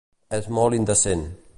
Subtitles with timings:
[0.37, 1.25] És molt indecent.